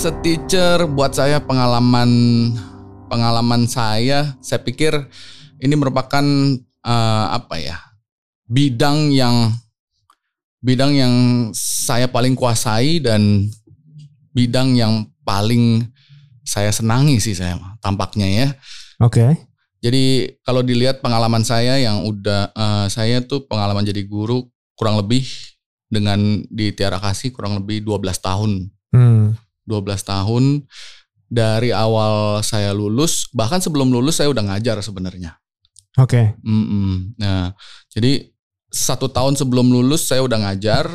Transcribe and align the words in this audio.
as 0.00 0.08
a 0.08 0.16
teacher 0.24 0.88
buat 0.96 1.12
saya 1.12 1.44
pengalaman 1.44 2.08
pengalaman 3.12 3.68
saya 3.68 4.32
saya 4.40 4.56
pikir 4.64 4.96
ini 5.60 5.76
merupakan 5.76 6.24
uh, 6.88 7.26
apa 7.36 7.60
ya 7.60 7.76
bidang 8.48 9.12
yang 9.12 9.52
bidang 10.64 10.96
yang 10.96 11.14
saya 11.52 12.08
paling 12.08 12.32
kuasai 12.32 13.04
dan 13.04 13.52
bidang 14.32 14.72
yang 14.72 15.04
paling 15.20 15.84
saya 16.48 16.72
senangi 16.72 17.20
sih 17.20 17.36
saya 17.36 17.60
tampaknya 17.84 18.24
ya. 18.24 18.48
Oke. 19.04 19.20
Okay. 19.20 19.30
Jadi 19.84 20.32
kalau 20.40 20.64
dilihat 20.64 21.04
pengalaman 21.04 21.44
saya 21.44 21.76
yang 21.76 22.08
udah 22.08 22.56
uh, 22.56 22.88
saya 22.88 23.20
tuh 23.20 23.44
pengalaman 23.44 23.84
jadi 23.84 24.00
guru 24.08 24.48
kurang 24.80 24.96
lebih 24.96 25.28
dengan 25.92 26.40
di 26.48 26.72
Tiara 26.72 26.96
Kasih 26.96 27.36
kurang 27.36 27.60
lebih 27.60 27.84
12 27.84 28.00
tahun. 28.16 28.72
Hmm. 28.96 29.36
12 29.70 29.86
tahun 30.02 30.66
dari 31.30 31.70
awal 31.70 32.42
saya 32.42 32.74
lulus, 32.74 33.30
bahkan 33.30 33.62
sebelum 33.62 33.94
lulus 33.94 34.18
saya 34.18 34.34
udah 34.34 34.50
ngajar 34.50 34.82
sebenarnya. 34.82 35.38
Oke. 35.94 36.34
Okay. 36.34 36.42
Mm 36.42 36.64
-mm. 36.66 36.92
Nah, 37.22 37.54
jadi 37.94 38.26
satu 38.70 39.06
tahun 39.06 39.38
sebelum 39.38 39.70
lulus 39.70 40.10
saya 40.10 40.26
udah 40.26 40.50
ngajar, 40.50 40.90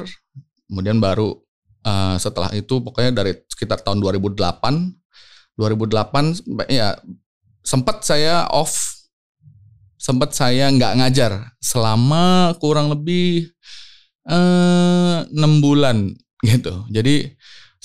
kemudian 0.67 0.99
baru 0.99 1.39
uh, 1.87 2.15
setelah 2.19 2.51
itu 2.51 2.83
pokoknya 2.83 3.23
dari 3.23 3.31
sekitar 3.47 3.79
tahun 3.79 4.03
2008, 4.03 4.35
2008 5.55 6.67
ya 6.67 6.99
sempat 7.63 8.03
saya 8.03 8.47
off, 8.51 9.07
sempat 9.95 10.35
saya 10.35 10.67
nggak 10.67 10.95
ngajar 10.99 11.31
selama 11.63 12.53
kurang 12.59 12.91
lebih 12.91 13.49
eh, 14.27 15.17
enam 15.31 15.53
uh, 15.57 15.61
bulan 15.63 15.97
gitu. 16.43 16.85
Jadi 16.91 17.31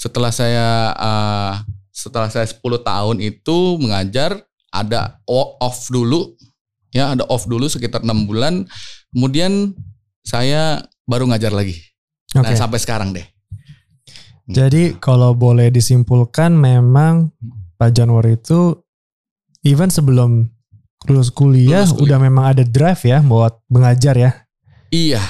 setelah 0.00 0.32
saya 0.32 0.96
uh, 0.96 1.60
setelah 1.92 2.32
saya 2.32 2.48
10 2.48 2.56
tahun 2.80 3.16
itu 3.20 3.76
mengajar 3.76 4.40
ada 4.72 5.20
off 5.28 5.92
dulu. 5.92 6.32
Ya 6.88 7.12
ada 7.12 7.28
off 7.28 7.44
dulu 7.44 7.68
sekitar 7.68 8.00
enam 8.00 8.24
bulan. 8.24 8.64
Kemudian 9.12 9.76
saya 10.24 10.80
baru 11.04 11.28
ngajar 11.28 11.52
lagi. 11.52 11.76
Okay. 12.32 12.40
nah 12.40 12.56
sampai 12.56 12.80
sekarang 12.80 13.12
deh. 13.12 13.26
Jadi 14.48 14.96
kalau 14.96 15.36
boleh 15.36 15.68
disimpulkan 15.68 16.56
memang 16.56 17.30
Pak 17.76 17.90
Januar 17.92 18.24
itu 18.26 18.80
even 19.62 19.92
sebelum 19.92 20.48
lulus 21.06 21.28
kuliah, 21.30 21.84
lulus 21.84 21.92
kuliah. 21.92 22.04
udah 22.08 22.18
memang 22.18 22.44
ada 22.56 22.64
drive 22.64 23.02
ya 23.04 23.20
buat 23.20 23.60
mengajar 23.68 24.16
ya? 24.16 24.30
Iya. 24.90 25.20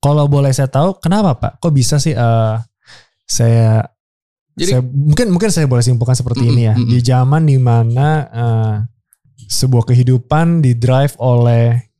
Kalau 0.00 0.24
boleh 0.26 0.50
saya 0.50 0.72
tahu 0.72 0.98
kenapa 0.98 1.36
Pak? 1.36 1.52
Kok 1.62 1.72
bisa 1.74 2.00
sih 2.00 2.16
uh, 2.16 2.58
saya 3.26 3.86
jadi 4.56 4.80
saya, 4.80 4.82
mungkin 4.88 5.26
mungkin 5.36 5.50
saya 5.52 5.68
boleh 5.68 5.84
simpulkan 5.84 6.16
seperti 6.16 6.48
mm, 6.48 6.50
ini 6.56 6.62
ya. 6.64 6.74
Mm, 6.74 6.88
di 6.88 6.98
zaman 7.04 7.42
di 7.44 7.58
mana 7.60 8.08
uh, 8.24 8.40
eh, 8.40 8.74
sebuah 9.52 9.84
kehidupan 9.84 10.64
di 10.64 10.72
drive 10.80 11.12
oleh 11.20 11.92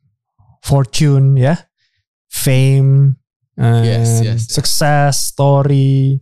fortune 0.65 1.37
ya, 1.37 1.53
fame, 2.33 3.13
uh, 3.61 3.85
yes, 3.85 4.25
yes, 4.25 4.41
sukses, 4.49 5.37
story. 5.37 6.17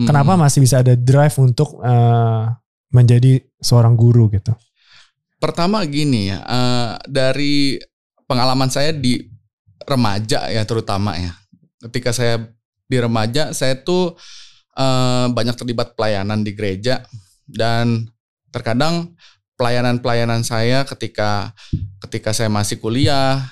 Mm, 0.00 0.08
kenapa 0.08 0.40
masih 0.40 0.64
bisa 0.64 0.80
ada 0.80 0.96
drive 0.96 1.36
untuk 1.36 1.76
uh, 1.84 2.48
menjadi 2.88 3.44
seorang 3.60 3.92
guru 3.92 4.32
gitu? 4.32 4.56
Pertama 5.36 5.84
gini 5.84 6.32
ya, 6.32 6.40
uh, 6.48 6.96
dari 7.04 7.76
pengalaman 8.24 8.72
saya 8.72 8.96
di 8.96 9.20
remaja 9.84 10.48
ya 10.48 10.64
terutama 10.64 11.12
ya. 11.20 11.36
Ketika 11.84 12.16
saya 12.16 12.40
di 12.88 12.96
remaja, 12.96 13.52
saya 13.52 13.76
tuh 13.76 14.16
uh, 14.78 15.26
banyak 15.30 15.56
terlibat 15.56 15.98
pelayanan 15.98 16.42
di 16.42 16.52
gereja 16.54 17.02
dan 17.46 18.08
terkadang 18.54 19.14
pelayanan-pelayanan 19.54 20.42
saya 20.42 20.82
ketika 20.86 21.54
ketika 22.06 22.34
saya 22.34 22.50
masih 22.50 22.82
kuliah 22.82 23.42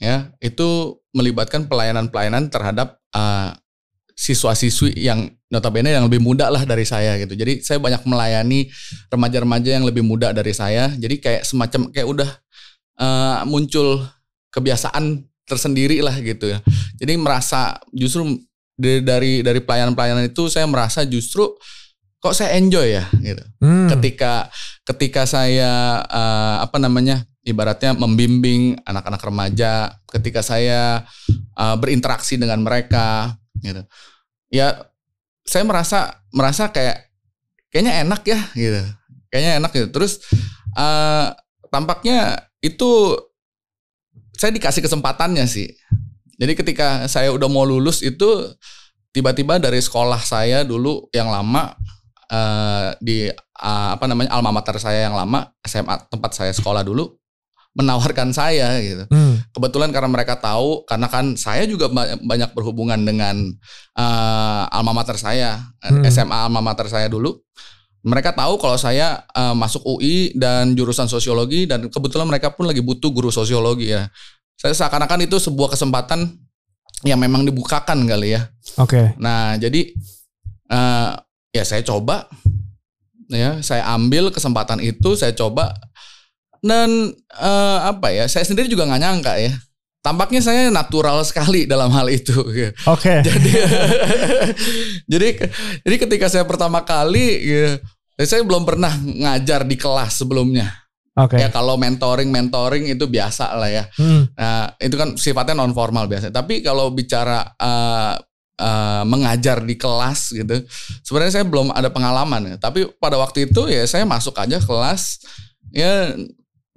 ya 0.00 0.32
itu 0.40 0.96
melibatkan 1.12 1.68
pelayanan-pelayanan 1.68 2.48
terhadap 2.48 2.96
uh, 3.12 3.52
siswa-siswi 4.16 4.96
yang 5.00 5.32
notabene 5.48 5.90
yang 5.96 6.04
lebih 6.04 6.20
muda 6.20 6.52
lah 6.52 6.62
dari 6.68 6.84
saya 6.84 7.16
gitu. 7.18 7.32
Jadi 7.32 7.64
saya 7.64 7.80
banyak 7.80 8.04
melayani 8.04 8.68
remaja-remaja 9.08 9.80
yang 9.80 9.84
lebih 9.88 10.04
muda 10.04 10.30
dari 10.30 10.52
saya. 10.52 10.92
Jadi 10.92 11.18
kayak 11.18 11.42
semacam 11.42 11.88
kayak 11.88 12.08
udah 12.08 12.30
uh, 13.00 13.42
muncul 13.48 14.04
kebiasaan 14.52 15.24
tersendiri 15.48 16.04
lah 16.04 16.14
gitu 16.20 16.52
ya. 16.52 16.62
Jadi 17.00 17.18
merasa 17.18 17.80
justru 17.90 18.38
dari 18.80 19.04
dari 19.04 19.32
dari 19.44 19.60
pelayanan-pelayanan 19.60 20.32
itu 20.32 20.48
saya 20.48 20.64
merasa 20.64 21.04
justru 21.04 21.52
kok 22.20 22.36
saya 22.36 22.56
enjoy 22.56 22.96
ya 22.96 23.04
gitu. 23.20 23.44
Hmm. 23.60 23.88
Ketika 23.92 24.48
ketika 24.88 25.28
saya 25.28 26.00
uh, 26.04 26.64
apa 26.64 26.80
namanya 26.80 27.24
ibaratnya 27.44 27.96
membimbing 27.96 28.76
anak-anak 28.84 29.20
remaja, 29.20 30.00
ketika 30.08 30.40
saya 30.40 31.04
uh, 31.56 31.76
berinteraksi 31.76 32.40
dengan 32.40 32.60
mereka 32.64 33.36
gitu. 33.60 33.84
Ya 34.48 34.88
saya 35.44 35.64
merasa 35.64 36.20
merasa 36.32 36.68
kayak 36.72 37.08
kayaknya 37.68 38.04
enak 38.04 38.22
ya 38.24 38.40
gitu. 38.56 38.82
Kayaknya 39.28 39.52
enak 39.60 39.70
gitu. 39.76 39.88
Terus 39.92 40.20
uh, 40.76 41.32
tampaknya 41.72 42.50
itu 42.60 43.16
saya 44.36 44.56
dikasih 44.56 44.84
kesempatannya 44.84 45.44
sih 45.44 45.68
jadi 46.40 46.52
ketika 46.56 47.04
saya 47.04 47.28
udah 47.36 47.52
mau 47.52 47.68
lulus 47.68 48.00
itu 48.00 48.48
tiba-tiba 49.12 49.60
dari 49.60 49.76
sekolah 49.76 50.24
saya 50.24 50.64
dulu 50.64 51.12
yang 51.12 51.28
lama 51.28 51.76
uh, 52.32 52.96
di 52.96 53.28
uh, 53.60 53.88
apa 53.92 54.08
namanya 54.08 54.32
alma 54.32 54.48
mater 54.48 54.80
saya 54.80 55.04
yang 55.04 55.14
lama 55.18 55.52
SMA 55.68 56.08
tempat 56.08 56.32
saya 56.32 56.52
sekolah 56.56 56.80
dulu 56.80 57.20
menawarkan 57.70 58.34
saya 58.34 58.82
gitu. 58.82 59.04
Hmm. 59.14 59.38
Kebetulan 59.54 59.94
karena 59.94 60.10
mereka 60.10 60.34
tahu 60.40 60.82
karena 60.88 61.06
kan 61.06 61.38
saya 61.38 61.68
juga 61.70 61.86
banyak 62.18 62.50
berhubungan 62.50 62.98
dengan 62.98 63.36
uh, 63.94 64.64
alma 64.74 64.90
mater 64.90 65.14
saya 65.14 65.70
hmm. 65.84 66.02
SMA 66.10 66.34
alma 66.50 66.58
mater 66.58 66.90
saya 66.90 67.06
dulu. 67.06 67.38
Mereka 68.00 68.32
tahu 68.32 68.56
kalau 68.56 68.80
saya 68.80 69.28
uh, 69.36 69.52
masuk 69.52 69.84
UI 69.84 70.32
dan 70.32 70.72
jurusan 70.72 71.04
sosiologi 71.04 71.68
dan 71.68 71.84
kebetulan 71.92 72.24
mereka 72.24 72.48
pun 72.48 72.64
lagi 72.64 72.80
butuh 72.80 73.12
guru 73.12 73.28
sosiologi 73.28 73.92
ya. 73.92 74.08
Saya 74.60 74.76
seakan-akan 74.76 75.24
itu 75.24 75.40
sebuah 75.40 75.72
kesempatan 75.72 76.36
yang 77.08 77.16
memang 77.16 77.48
dibukakan 77.48 78.04
kali 78.04 78.36
ya. 78.36 78.44
Oke. 78.76 78.92
Okay. 78.92 79.06
Nah, 79.16 79.56
jadi 79.56 79.96
uh, 80.68 81.16
ya 81.48 81.64
saya 81.64 81.80
coba 81.80 82.28
ya, 83.32 83.64
saya 83.64 83.88
ambil 83.96 84.28
kesempatan 84.28 84.84
itu, 84.84 85.16
saya 85.16 85.32
coba 85.32 85.72
dan 86.60 87.16
uh, 87.40 87.78
apa 87.88 88.12
ya, 88.12 88.28
saya 88.28 88.44
sendiri 88.44 88.68
juga 88.68 88.84
nggak 88.84 89.00
nyangka 89.00 89.34
ya. 89.40 89.56
Tampaknya 90.00 90.40
saya 90.44 90.68
natural 90.68 91.20
sekali 91.24 91.64
dalam 91.64 91.88
hal 91.92 92.08
itu. 92.12 92.36
Oke. 92.40 92.72
Okay. 92.76 93.20
Jadi, 93.28 93.52
jadi, 95.04 95.28
jadi 95.84 95.96
ketika 96.00 96.26
saya 96.32 96.40
pertama 96.48 96.80
kali, 96.80 97.36
ya, 97.44 97.76
saya 98.24 98.40
belum 98.40 98.64
pernah 98.64 98.96
ngajar 98.96 99.60
di 99.68 99.76
kelas 99.76 100.24
sebelumnya. 100.24 100.79
Oke. 101.18 101.34
Okay. 101.34 101.38
Ya 101.42 101.48
kalau 101.50 101.74
mentoring 101.74 102.30
mentoring 102.30 102.86
itu 102.86 103.10
biasa 103.10 103.58
lah 103.58 103.66
ya. 103.66 103.84
Hmm. 103.98 104.30
Nah 104.38 104.70
itu 104.78 104.94
kan 104.94 105.18
sifatnya 105.18 105.58
non 105.58 105.74
formal 105.74 106.06
biasa. 106.06 106.30
Tapi 106.30 106.62
kalau 106.62 106.94
bicara 106.94 107.42
uh, 107.58 108.14
uh, 108.62 109.02
mengajar 109.02 109.58
di 109.66 109.74
kelas 109.74 110.30
gitu, 110.30 110.62
sebenarnya 111.02 111.42
saya 111.42 111.46
belum 111.50 111.74
ada 111.74 111.90
pengalaman 111.90 112.54
ya. 112.54 112.56
Tapi 112.62 112.86
pada 113.02 113.18
waktu 113.18 113.50
itu 113.50 113.66
ya 113.66 113.82
saya 113.90 114.06
masuk 114.06 114.38
aja 114.38 114.62
kelas 114.62 115.26
ya 115.74 116.14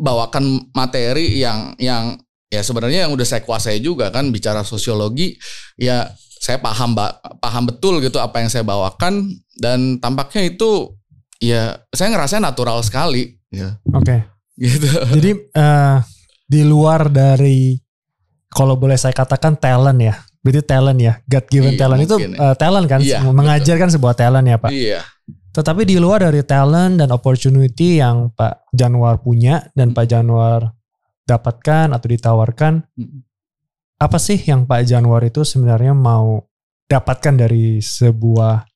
bawakan 0.02 0.74
materi 0.74 1.38
yang 1.38 1.78
yang 1.78 2.18
ya 2.50 2.66
sebenarnya 2.66 3.06
yang 3.06 3.14
udah 3.14 3.26
saya 3.26 3.46
kuasai 3.46 3.86
juga 3.86 4.10
kan 4.10 4.34
bicara 4.34 4.66
sosiologi 4.66 5.38
ya 5.78 6.10
saya 6.42 6.58
paham 6.58 6.98
paham 7.38 7.64
betul 7.70 8.02
gitu 8.02 8.18
apa 8.18 8.42
yang 8.42 8.50
saya 8.50 8.66
bawakan 8.66 9.30
dan 9.62 9.98
tampaknya 10.02 10.54
itu 10.54 10.94
ya 11.42 11.78
saya 11.94 12.14
ngerasa 12.14 12.42
natural 12.42 12.82
sekali 12.86 13.42
Ya. 13.54 13.78
Oke. 13.94 14.10
Okay. 14.10 14.20
Gitu. 14.54 14.88
Jadi 14.88 15.32
uh, 15.58 15.98
di 16.46 16.62
luar 16.62 17.10
dari 17.10 17.78
kalau 18.54 18.78
boleh 18.78 18.98
saya 18.98 19.14
katakan 19.14 19.58
talent 19.58 20.00
ya. 20.00 20.16
Berarti 20.44 20.60
talent 20.68 21.00
ya, 21.00 21.14
God 21.24 21.46
given 21.48 21.74
iya, 21.74 21.80
talent 21.80 22.02
itu 22.04 22.16
uh, 22.20 22.56
talent 22.60 22.86
kan, 22.92 23.00
iya, 23.00 23.24
mengajarkan 23.24 23.88
betul. 23.88 23.96
sebuah 23.96 24.16
talent 24.20 24.44
ya 24.44 24.58
Pak. 24.60 24.72
Iya. 24.76 25.00
Tetapi 25.56 25.88
di 25.88 25.96
luar 25.96 26.28
dari 26.28 26.44
talent 26.44 27.00
dan 27.00 27.16
opportunity 27.16 28.04
yang 28.04 28.28
Pak 28.36 28.68
Januar 28.76 29.24
punya 29.24 29.64
dan 29.72 29.96
Pak 29.96 30.04
Januar 30.04 30.68
dapatkan 31.24 31.96
atau 31.96 32.08
ditawarkan, 32.12 32.74
apa 34.04 34.18
sih 34.20 34.36
yang 34.36 34.68
Pak 34.68 34.84
Januar 34.84 35.24
itu 35.24 35.48
sebenarnya 35.48 35.96
mau 35.96 36.44
dapatkan 36.92 37.40
dari 37.40 37.80
sebuah 37.80 38.68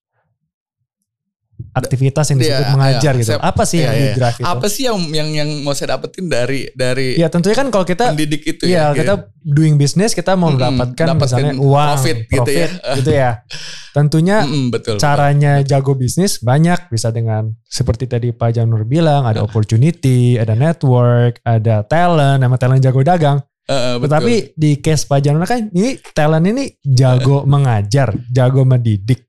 aktivitas 1.77 2.25
yang 2.27 2.37
disebut 2.37 2.63
Iya, 2.63 2.73
mengajar 2.73 3.13
iya. 3.13 3.19
gitu. 3.19 3.31
Saya- 3.31 3.43
apa 3.43 3.63
sih 3.63 3.77
iya, 3.77 3.85
yang 3.85 3.93
iya. 3.93 4.03
di 4.03 4.11
drive 4.15 4.37
itu? 4.37 4.45
Apa 4.45 4.65
sih 4.67 4.83
yang 4.83 4.97
yang 5.09 5.29
yang 5.31 5.49
mau 5.61 5.71
saya 5.71 5.87
dapetin 5.93 6.25
dari 6.25 6.61
dari 6.71 7.07
Ya 7.15 7.27
tentunya 7.27 7.53
kan 7.53 7.67
kalau 7.67 7.83
kita 7.83 8.11
pendidik 8.11 8.41
itu 8.43 8.63
Iya, 8.65 8.91
ya? 8.91 8.97
kita 8.97 9.13
doing 9.39 9.75
business 9.75 10.11
kita 10.11 10.33
mau 10.33 10.49
mendapatkan 10.49 11.05
dapatkan 11.07 11.17
misalnya 11.17 11.53
uang, 11.55 11.87
profit 11.93 12.17
gitu 12.25 12.51
ya. 12.51 12.67
gitu 12.95 13.11
ya. 13.11 13.31
Tentunya 13.97 14.37
betul. 14.69 14.95
caranya 14.97 15.61
jago 15.61 15.93
bisnis 15.93 16.37
banyak 16.37 16.87
bisa 16.87 17.09
dengan 17.09 17.49
seperti 17.63 18.05
tadi 18.05 18.29
Pak 18.29 18.53
Janur 18.53 18.83
bilang 18.83 19.25
ada 19.25 19.41
Iya. 19.41 19.45
opportunity, 19.45 20.35
ada 20.35 20.53
network, 20.53 21.41
ada 21.41 21.81
talent, 21.81 22.37
nama 22.39 22.55
talent 22.55 22.79
jago 22.79 23.01
dagang. 23.01 23.41
Eh, 23.67 23.99
betul. 23.99 24.07
Tetapi 24.07 24.33
di 24.55 24.79
case 24.79 25.03
Pak 25.03 25.19
Janur 25.19 25.43
kan 25.43 25.67
ini 25.67 25.99
talent 26.13 26.45
ini 26.45 26.71
jago 26.81 27.43
mengajar, 27.43 28.15
jago 28.29 28.63
mendidik. 28.63 29.27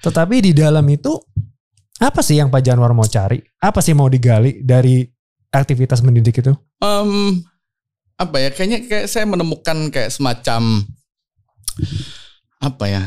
Tetapi 0.00 0.40
di 0.40 0.56
dalam 0.56 0.86
itu 0.88 1.12
apa 2.00 2.20
sih 2.24 2.40
yang 2.40 2.48
Pak 2.48 2.64
Januar 2.64 2.96
mau 2.96 3.04
cari? 3.04 3.44
Apa 3.60 3.84
sih 3.84 3.92
mau 3.92 4.08
digali 4.08 4.64
dari 4.64 5.04
aktivitas 5.52 6.00
mendidik 6.00 6.40
itu? 6.40 6.56
Em, 6.80 7.44
apa 8.20 8.36
ya 8.36 8.48
kayaknya 8.52 8.88
kayak 8.88 9.06
saya 9.08 9.24
menemukan 9.24 9.88
kayak 9.88 10.12
semacam 10.12 10.84
apa 12.60 12.84
ya 12.84 13.02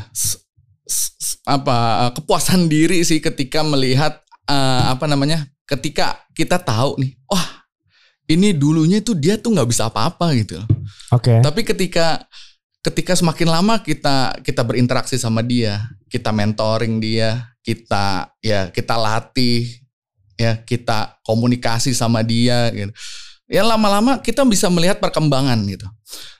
apa 1.46 2.10
kepuasan 2.18 2.66
diri 2.66 3.06
sih 3.06 3.22
ketika 3.22 3.62
melihat 3.62 4.18
eh, 4.50 4.84
apa 4.90 5.06
namanya 5.06 5.46
ketika 5.70 6.18
kita 6.34 6.58
tahu 6.58 6.98
nih 6.98 7.14
wah 7.30 7.62
ini 8.26 8.58
dulunya 8.58 9.06
tuh 9.06 9.14
dia 9.14 9.38
tuh 9.38 9.54
nggak 9.54 9.70
bisa 9.70 9.86
apa-apa 9.86 10.34
gitu 10.34 10.58
Oke. 11.14 11.46
tapi 11.46 11.62
ketika 11.62 12.26
ketika 12.82 13.14
semakin 13.14 13.54
lama 13.54 13.80
kita 13.86 14.42
kita 14.42 14.66
berinteraksi 14.66 15.22
sama 15.22 15.46
dia 15.46 15.86
kita 16.10 16.34
mentoring 16.34 16.98
dia 16.98 17.53
kita 17.64 18.36
ya 18.44 18.68
kita 18.70 19.00
latih 19.00 19.72
ya 20.36 20.60
kita 20.62 21.18
komunikasi 21.24 21.96
sama 21.96 22.22
dia 22.22 22.70
gitu. 22.76 22.92
Ya 23.48 23.64
lama-lama 23.64 24.20
kita 24.20 24.44
bisa 24.44 24.68
melihat 24.68 25.00
perkembangan 25.00 25.58
gitu. 25.68 25.88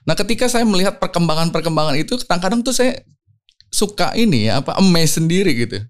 Nah 0.04 0.14
ketika 0.14 0.46
saya 0.46 0.68
melihat 0.68 1.00
perkembangan-perkembangan 1.00 1.96
itu 1.96 2.20
kadang-kadang 2.28 2.60
tuh 2.60 2.76
saya 2.76 3.00
suka 3.72 4.12
ini 4.14 4.52
ya 4.52 4.60
apa 4.60 4.76
amazed 4.76 5.24
sendiri 5.24 5.56
gitu. 5.56 5.80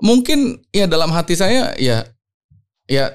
Mungkin 0.00 0.62
ya 0.72 0.86
dalam 0.86 1.10
hati 1.12 1.36
saya 1.36 1.74
ya 1.76 2.06
ya 2.86 3.12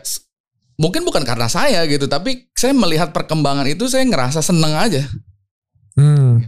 mungkin 0.76 1.08
bukan 1.08 1.24
karena 1.24 1.48
saya 1.48 1.88
gitu 1.88 2.06
tapi 2.12 2.52
saya 2.52 2.76
melihat 2.76 3.16
perkembangan 3.16 3.66
itu 3.66 3.88
saya 3.88 4.04
ngerasa 4.04 4.44
seneng 4.44 4.76
aja. 4.76 5.04
Hmm. 5.96 6.44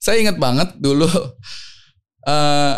saya 0.00 0.24
ingat 0.24 0.40
banget 0.40 0.80
dulu 0.80 1.04
eh 2.32 2.76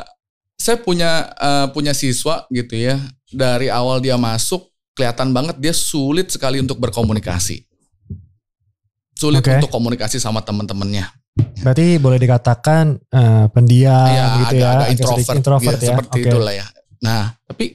saya 0.68 0.78
punya 0.84 1.32
eh, 1.32 1.66
punya 1.72 1.96
siswa 1.96 2.44
gitu 2.52 2.76
ya. 2.76 3.00
Dari 3.32 3.72
awal 3.72 4.04
dia 4.04 4.20
masuk 4.20 4.68
kelihatan 4.92 5.32
banget 5.32 5.56
dia 5.56 5.72
sulit 5.72 6.28
sekali 6.28 6.60
untuk 6.60 6.76
berkomunikasi. 6.76 7.64
Sulit 9.16 9.40
Oke. 9.40 9.56
untuk 9.56 9.72
komunikasi 9.72 10.20
sama 10.22 10.44
teman-temannya 10.44 11.10
Berarti 11.58 11.98
boleh 11.98 12.18
dikatakan 12.20 12.98
eh, 12.98 13.46
pendiam 13.50 14.06
ya 14.06 14.26
gitu 14.44 14.54
agak, 14.54 14.62
ya, 14.62 14.68
agak 14.70 14.88
introvert, 14.94 15.36
introvert 15.38 15.78
gitu, 15.78 15.84
ya. 15.84 15.90
seperti 15.90 16.18
Oke. 16.18 16.28
itulah 16.28 16.54
ya. 16.54 16.66
Nah 17.02 17.22
tapi 17.46 17.66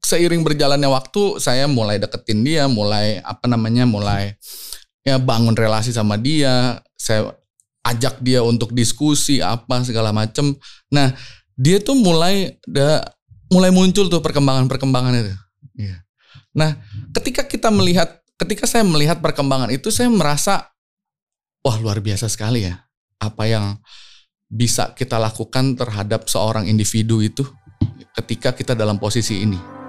seiring 0.00 0.42
berjalannya 0.42 0.90
waktu 0.90 1.22
saya 1.38 1.70
mulai 1.70 2.02
deketin 2.02 2.42
dia 2.42 2.66
mulai 2.66 3.22
apa 3.22 3.46
namanya 3.46 3.86
mulai 3.86 4.34
ya 5.06 5.20
bangun 5.20 5.54
relasi 5.54 5.94
sama 5.94 6.18
dia. 6.18 6.82
Saya 6.98 7.34
ajak 7.86 8.20
dia 8.20 8.44
untuk 8.44 8.74
diskusi 8.74 9.38
apa 9.40 9.82
segala 9.86 10.10
macem. 10.10 10.54
Nah 10.90 11.14
dia 11.60 11.76
tuh 11.76 11.92
mulai 11.92 12.56
da, 12.64 13.04
mulai 13.52 13.68
muncul 13.68 14.08
tuh 14.08 14.24
perkembangan-perkembangan 14.24 15.12
itu 15.20 15.36
Iya. 15.76 15.96
nah 16.56 16.76
ketika 17.12 17.44
kita 17.44 17.68
melihat 17.68 18.20
ketika 18.40 18.64
saya 18.64 18.84
melihat 18.84 19.20
perkembangan 19.20 19.68
itu 19.68 19.92
saya 19.92 20.08
merasa 20.08 20.72
wah 21.60 21.76
luar 21.76 22.00
biasa 22.00 22.32
sekali 22.32 22.64
ya 22.64 22.80
apa 23.20 23.44
yang 23.44 23.76
bisa 24.48 24.96
kita 24.96 25.20
lakukan 25.20 25.76
terhadap 25.76 26.26
seorang 26.26 26.66
individu 26.66 27.20
itu 27.20 27.44
ketika 28.16 28.56
kita 28.56 28.72
dalam 28.72 28.96
posisi 28.98 29.44
ini 29.44 29.79